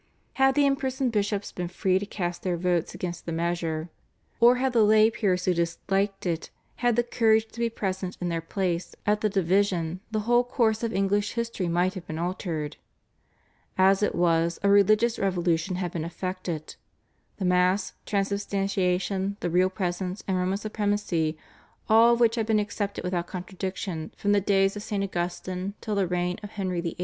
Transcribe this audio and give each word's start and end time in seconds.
Had 0.41 0.55
the 0.55 0.65
imprisoned 0.65 1.11
bishops 1.11 1.51
been 1.51 1.67
free 1.67 1.99
to 1.99 2.07
cast 2.07 2.41
their 2.41 2.57
votes 2.57 2.95
against 2.95 3.27
the 3.27 3.31
measure, 3.31 3.91
or 4.39 4.55
had 4.55 4.73
the 4.73 4.83
lay 4.83 5.11
peers 5.11 5.45
who 5.45 5.53
disliked 5.53 6.25
it 6.25 6.49
had 6.77 6.95
the 6.95 7.03
courage 7.03 7.45
to 7.49 7.59
be 7.59 7.69
present 7.69 8.17
in 8.19 8.27
their 8.27 8.41
places 8.41 8.95
at 9.05 9.21
the 9.21 9.29
division 9.29 9.99
the 10.09 10.21
whole 10.21 10.43
course 10.43 10.81
of 10.81 10.91
English 10.91 11.33
history 11.33 11.67
might 11.67 11.93
have 11.93 12.07
been 12.07 12.17
altered. 12.17 12.77
As 13.77 14.01
it 14.01 14.15
was 14.15 14.57
a 14.63 14.69
religious 14.69 15.19
revolution 15.19 15.75
had 15.75 15.91
been 15.91 16.03
effected. 16.03 16.77
The 17.37 17.45
Mass, 17.45 17.93
Transubstantiation, 18.07 19.37
the 19.39 19.51
Real 19.51 19.69
Presence 19.69 20.23
and 20.27 20.35
Roman 20.35 20.57
supremacy, 20.57 21.37
all 21.87 22.15
of 22.15 22.19
which 22.19 22.37
had 22.37 22.47
been 22.47 22.57
accepted 22.57 23.03
without 23.03 23.27
contradiction 23.27 24.13
from 24.17 24.31
the 24.31 24.41
days 24.41 24.75
of 24.75 24.81
St. 24.81 25.03
Augustine 25.03 25.75
till 25.79 25.93
the 25.93 26.07
reign 26.07 26.39
of 26.41 26.49
Henry 26.57 26.81
VIII. 26.81 26.95